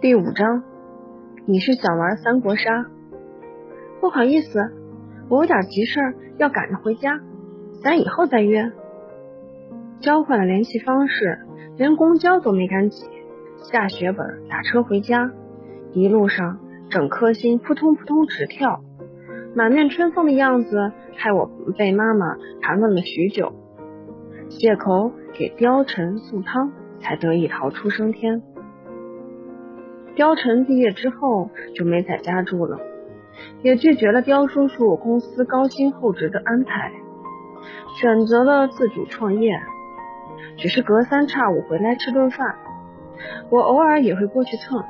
[0.00, 0.62] 第五章，
[1.44, 2.86] 你是想玩三国杀？
[4.00, 4.70] 不好意思，
[5.28, 7.18] 我有点急事要赶着回家，
[7.82, 8.70] 咱以后再约。
[9.98, 11.40] 交换了联系方式，
[11.76, 13.08] 连公交都没敢挤，
[13.72, 15.32] 下血本打车回家，
[15.92, 16.60] 一路上
[16.90, 18.84] 整颗心扑通扑通直跳，
[19.56, 23.52] 满面春风的样子害我被妈妈盘问了许久，
[24.48, 26.70] 借口给貂蝉送汤，
[27.00, 28.44] 才得以逃出升天。
[30.18, 32.80] 貂蝉毕业之后就没在家住了，
[33.62, 36.90] 也拒绝了刁叔叔公司高薪厚职的安排，
[38.00, 39.52] 选择了自主创业。
[40.56, 42.56] 只是隔三差五回来吃顿饭，
[43.48, 44.82] 我偶尔也会过去蹭。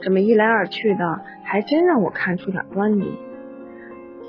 [0.00, 3.16] 这么一来二去的，还真让我看出点端倪。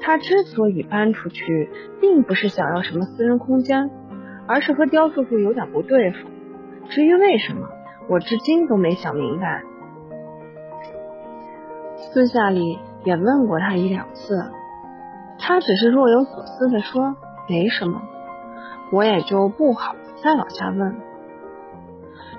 [0.01, 1.67] 他之所以搬出去，
[1.99, 3.89] 并不是想要什么私人空间，
[4.45, 6.29] 而是和刁叔叔有点不对付。
[6.89, 7.67] 至于为什么，
[8.07, 9.63] 我至今都没想明白。
[12.11, 14.43] 私下里也问过他一两次，
[15.39, 17.15] 他只是若有所思的说
[17.49, 18.01] 没什么，
[18.91, 20.95] 我也就不好再往下问，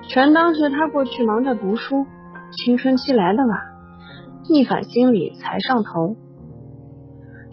[0.03, 2.05] 全当是他过去忙着读书，
[2.51, 3.59] 青春期来的晚，
[4.49, 6.15] 逆反心理才上头。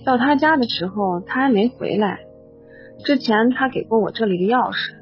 [0.04, 2.20] 到他家的时候，他还没回来，
[3.04, 4.94] 之前他给过我这里的钥匙，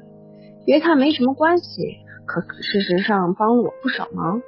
[0.65, 4.41] 别看没什么关系，可事实上帮了我不少忙。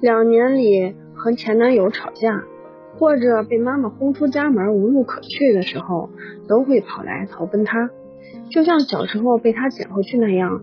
[0.00, 2.44] 两年里和前男友吵架，
[2.98, 6.08] 或者被妈妈轰出家门无路可去的时候，
[6.48, 7.90] 都会跑来投奔他，
[8.50, 10.62] 就像小时候被他捡回去那样，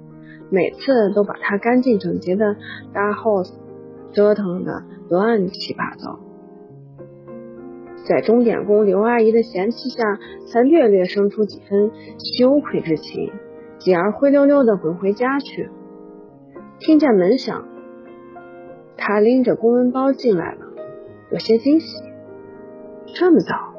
[0.50, 2.56] 每次都把他干净整洁的
[2.94, 3.52] 大 house
[4.12, 6.20] 折腾的乱七八糟。
[8.08, 11.92] 在钟点工刘阿姨的嫌弃下，才略略生出几分
[12.40, 13.32] 羞愧之情，
[13.78, 15.70] 继而灰溜溜的滚回家去。
[16.80, 17.77] 听见门响。
[19.08, 20.66] 他拎着公文包进来了，
[21.32, 22.04] 有些惊喜。
[23.16, 23.74] 这么早？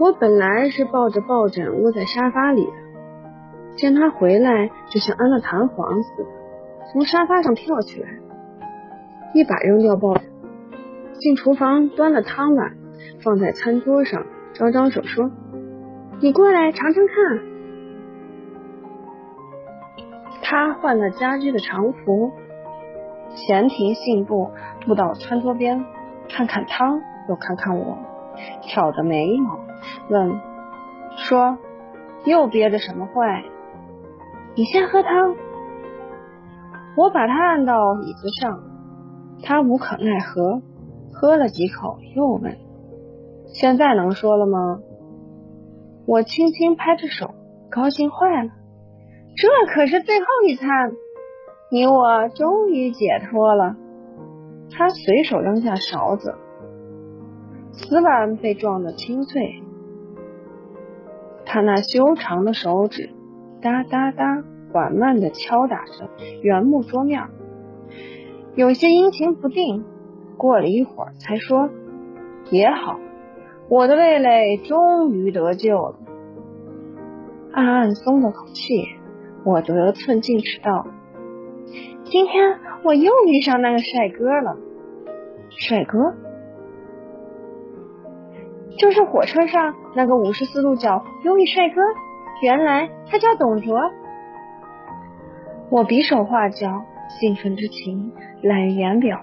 [0.00, 2.72] 我本来是抱着抱枕窝在沙发里的，
[3.76, 6.28] 见他回来，就像安了弹簧似的，
[6.90, 8.08] 从沙发上跳起来，
[9.34, 10.24] 一把扔掉抱枕，
[11.20, 12.78] 进厨房端了汤碗
[13.22, 15.30] 放在餐桌上，招招手说
[16.22, 17.42] ：“你过来尝尝看。”
[20.42, 22.32] 他换了家居的常服。
[23.34, 24.50] 闲庭信步
[24.86, 25.84] 步到餐桌边，
[26.28, 27.98] 看看汤，又看看我，
[28.62, 29.58] 挑着眉毛
[30.08, 30.40] 问
[31.16, 31.58] 说
[32.24, 33.44] ：“又憋着什么坏？
[34.54, 35.34] 你先喝汤。”
[36.96, 38.62] 我把他按到椅子上，
[39.42, 40.62] 他无可奈何，
[41.12, 42.56] 喝了几口，又问
[43.52, 44.78] ：“现在能说了吗？”
[46.06, 47.34] 我轻轻拍着手，
[47.70, 48.50] 高兴坏了，
[49.36, 50.92] 这可是最后一餐。
[51.74, 53.74] 你我终于解脱了。
[54.70, 56.36] 他随手扔下勺子，
[57.72, 59.60] 瓷碗被撞得清脆。
[61.44, 63.10] 他那修长的手指
[63.60, 66.08] 哒哒哒缓慢的敲打着
[66.42, 67.24] 原木桌面，
[68.54, 69.84] 有些阴晴不定。
[70.36, 71.70] 过了一会儿，才说
[72.52, 73.00] ：“也好，
[73.68, 75.96] 我的味蕾终于得救了。”
[77.50, 78.84] 暗暗松了口气，
[79.44, 80.86] 我得寸进尺道。
[82.04, 84.56] 今天我又遇上那个帅哥了，
[85.50, 86.14] 帅哥
[88.78, 91.80] 就是火车上那个五十四度角优异帅哥，
[92.42, 93.78] 原来他叫董卓。
[95.70, 99.20] 我比手画脚，兴奋之情溢于言表，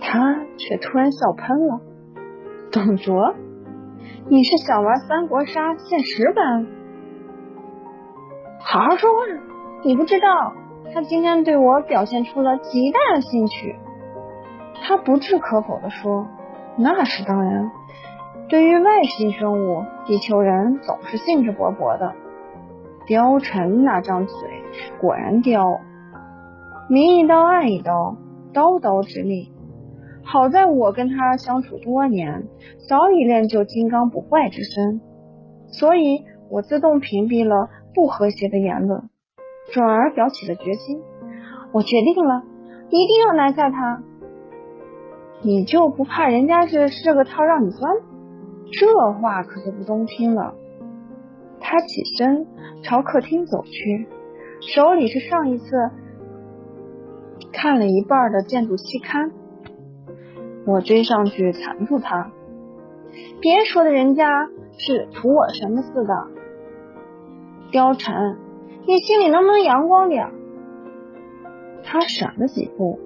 [0.00, 1.80] 他却突然笑喷了。
[2.70, 3.34] 董卓，
[4.28, 6.66] 你是想玩三国杀现实版？
[8.60, 9.18] 好好说话，
[9.84, 10.54] 你不知道。
[10.92, 13.76] 他今天对我表现出了极大的兴趣。
[14.82, 16.26] 他不置可否的说
[16.76, 17.70] ：“那是当然，
[18.48, 22.12] 对于外星生物，地球人总是兴致勃勃的。”
[23.08, 24.36] 貂蝉那张嘴
[25.00, 25.80] 果然刁，
[26.88, 28.16] 明一刀暗一刀，
[28.52, 29.52] 刀刀直立。
[30.22, 32.44] 好在我跟他相处多年，
[32.88, 35.00] 早已练就金刚不坏之身，
[35.66, 39.10] 所以我自动屏蔽了不和谐的言论。
[39.74, 41.02] 转而表起了决心，
[41.72, 42.44] 我决定了，
[42.90, 44.04] 一定要拿下他。
[45.42, 47.92] 你就不怕人家是设个套让你钻？
[48.70, 50.54] 这话可就不中听了。
[51.58, 52.46] 他起身
[52.84, 54.06] 朝客厅走去，
[54.60, 55.90] 手里是上一次
[57.52, 59.32] 看了一半的建筑期刊。
[60.66, 62.30] 我追上去缠住他，
[63.40, 64.48] 别说的人家
[64.78, 66.14] 是图我什么似的，
[67.72, 68.36] 貂蝉。
[68.86, 70.30] 你心里能不能阳光点？
[71.84, 72.98] 他闪了几步，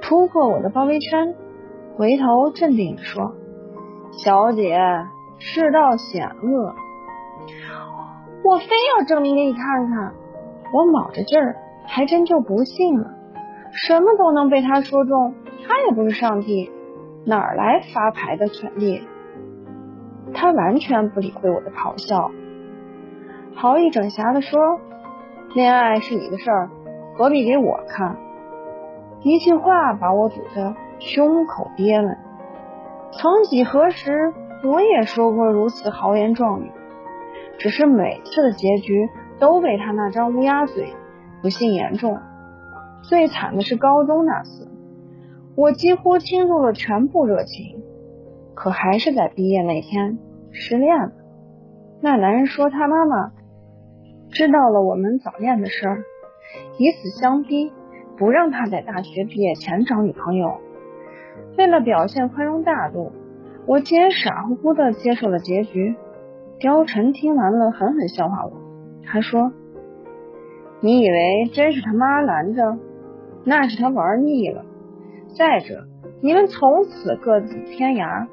[0.00, 1.34] 突破我的包围圈，
[1.96, 3.34] 回头镇定地说
[4.12, 4.78] ：“小姐，
[5.38, 6.74] 世道险恶，
[8.44, 8.66] 我非
[8.96, 10.14] 要证明给你看看。”
[10.72, 11.56] 我卯着劲儿，
[11.86, 13.14] 还真就不信了。
[13.72, 15.34] 什么都能被他说中，
[15.66, 16.72] 他也不是上帝，
[17.24, 19.02] 哪来发牌的权利？
[20.34, 22.32] 他完全不理会我的咆哮，
[23.58, 24.80] 好一整匣的说
[25.56, 26.70] ：“恋爱是你的事儿，
[27.16, 28.18] 何必给我看？”
[29.24, 32.18] 一句话把我堵得胸口憋闷。
[33.12, 36.70] 曾几何时，我也说过如此豪言壮语，
[37.56, 39.08] 只是每次的结局
[39.38, 40.92] 都被他那张乌鸦嘴
[41.40, 42.18] 不幸言中。
[43.02, 44.68] 最惨的是高中那次，
[45.56, 47.82] 我几乎倾注了全部热情，
[48.54, 50.18] 可还是在毕业那天
[50.50, 51.12] 失恋了。
[52.02, 53.32] 那男人说他妈妈
[54.30, 56.04] 知道了我们早恋的事儿，
[56.78, 57.72] 以死相逼，
[58.16, 60.58] 不让他在大学毕业前找女朋友。
[61.56, 63.12] 为了表现宽容大度，
[63.66, 65.94] 我竟然傻乎乎的接受了结局。
[66.60, 68.52] 貂蝉听完了，狠狠笑话我，
[69.04, 69.52] 他说
[70.80, 72.78] ：“你以为真是他妈拦着？”
[73.44, 74.64] 那是他玩腻了。
[75.36, 75.84] 再者，
[76.20, 78.26] 你们从此各自天涯，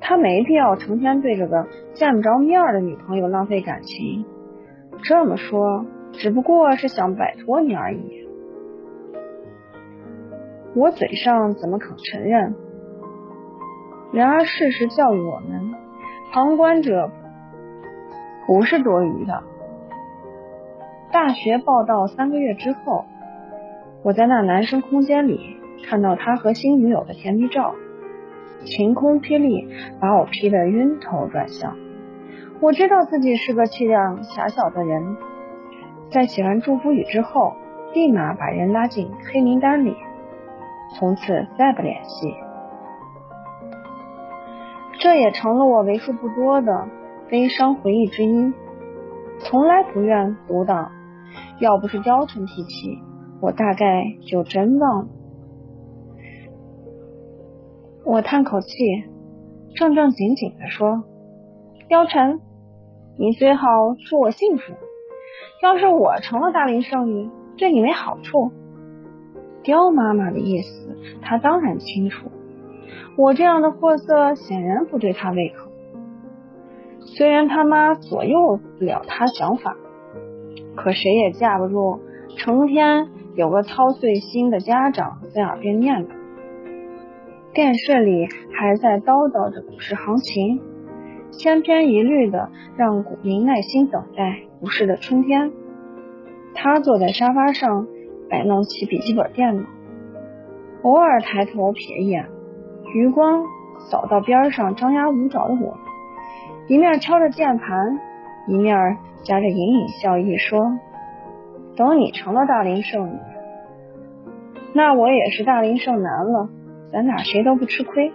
[0.00, 4.24] 他没必要成天对着个见不着面的女朋友浪费感情。
[5.02, 8.26] 这么说，只不过是想摆脱你而已。
[10.74, 12.54] 我嘴上怎么肯承认？
[14.12, 15.74] 然而事实教育我们，
[16.32, 17.10] 旁观者
[18.46, 19.42] 不是多余的。
[21.12, 23.04] 大学报到三个月之后，
[24.02, 25.56] 我在那男生空间里
[25.88, 27.74] 看到他和新女友的甜蜜照，
[28.64, 29.68] 晴空霹雳，
[30.00, 31.76] 把我劈得晕头转向。
[32.60, 35.16] 我知道自己是个气量狭小的人，
[36.10, 37.54] 在写完祝福语之后，
[37.94, 39.94] 立马把人拉进黑名单里，
[40.98, 42.34] 从此再不联系。
[45.00, 46.88] 这也成了我为数不多的
[47.28, 48.52] 悲伤回忆之一，
[49.38, 50.90] 从来不愿读到。
[51.60, 52.98] 要不是貂蝉提起，
[53.40, 55.08] 我大概就真忘了。
[58.10, 59.04] 我叹口气，
[59.74, 61.04] 正正经经的说
[61.90, 62.40] ：“貂蝉，
[63.18, 63.68] 你最好
[64.08, 64.62] 祝我幸福。
[65.62, 67.28] 要是我成了大龄剩女，
[67.58, 68.50] 对你没好处。”
[69.62, 72.30] 刁妈妈的意思，她当然清楚。
[73.18, 75.70] 我这样的货色，显然不对她胃口。
[77.00, 79.76] 虽然他妈左右不了她想法。
[80.74, 82.00] 可谁也架不住
[82.38, 86.12] 成天有个操碎心的家长在耳边念叨，
[87.52, 90.60] 电视里还在叨叨着股市行情，
[91.32, 95.52] 千篇一律的让股民耐心等待股市的春天。
[96.54, 97.86] 他坐在沙发上
[98.30, 99.62] 摆弄起笔记本电脑，
[100.82, 102.26] 偶尔抬头瞥一眼，
[102.94, 103.44] 余光
[103.90, 105.76] 扫到边上张牙舞爪的我，
[106.68, 107.98] 一面敲着键盘，
[108.46, 108.98] 一面。
[109.24, 110.78] 夹着隐隐笑意说
[111.76, 113.18] ：“等你成了大龄剩女，
[114.74, 116.48] 那我也是大龄剩男了，
[116.92, 118.12] 咱俩谁都不吃亏。”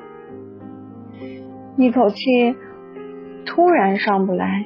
[1.77, 2.55] 一口气
[3.45, 4.65] 突然上不来，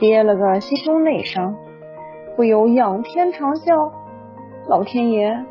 [0.00, 1.56] 憋了个心胸内伤，
[2.36, 3.92] 不由仰天长啸
[4.68, 5.44] ：“老天爷，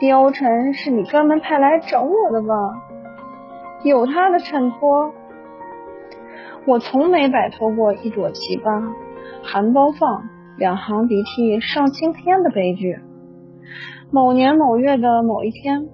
[0.00, 2.54] 貂蝉是你专门派来整我的吧？
[3.84, 5.12] 有他的衬托。”
[6.64, 8.92] 我从没摆脱过一朵奇葩，
[9.42, 10.22] 含苞放，
[10.56, 13.00] 两行鼻涕上青天的悲剧。
[14.12, 15.88] 某年某月的某一天，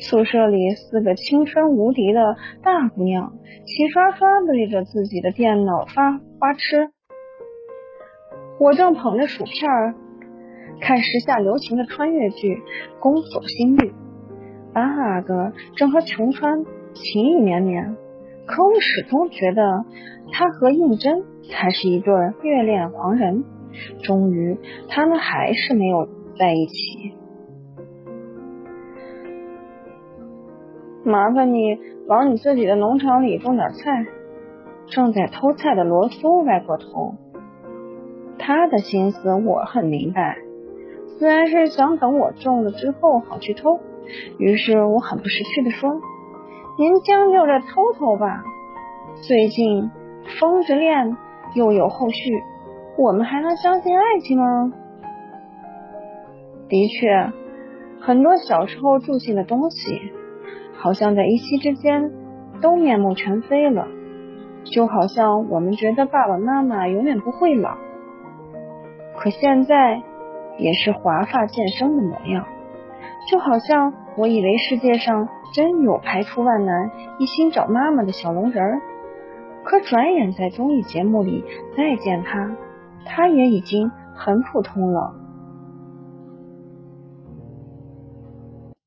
[0.00, 3.34] 宿舍里四个青春无敌的大姑娘
[3.64, 6.90] 齐刷刷对着自己的电脑发花痴，
[8.58, 9.94] 我正捧着薯片
[10.80, 12.54] 看时下流行的穿越剧
[13.00, 13.78] 《宫锁心玉》，
[14.72, 17.96] 八阿哥正和琼川情意绵绵。
[18.44, 19.84] 可我始终觉得
[20.32, 23.44] 他和应真才是一对月恋狂人，
[24.02, 24.58] 终于
[24.88, 27.14] 他们还是没有在一起。
[31.04, 34.06] 麻烦你往你自己的农场里种点菜。
[34.88, 37.14] 正在偷菜的罗苏歪过头，
[38.38, 40.38] 他的心思我很明白，
[41.18, 43.80] 自然是想等我种了之后好去偷。
[44.38, 46.00] 于是我很不识趣的说。
[46.78, 48.42] 您将就着偷偷吧，
[49.26, 49.90] 最近
[50.40, 51.16] 风之恋
[51.54, 52.42] 又有后续，
[52.96, 54.72] 我们还能相信爱情吗？
[56.68, 57.30] 的确，
[58.00, 60.12] 很多小时候住进的东西，
[60.82, 62.10] 好像在一夕之间
[62.60, 63.86] 都面目全非了，
[64.64, 67.76] 就好像我们觉得爸爸妈妈永远不会老，
[69.16, 70.02] 可现在
[70.58, 72.46] 也是华发渐生的模样，
[73.30, 78.80] 就好像我以为世界上真有排除万难一心找妈妈的小龙人儿，
[79.62, 81.44] 可转眼在综艺节目里
[81.76, 82.56] 再见他，
[83.04, 85.14] 他也已经很普通了。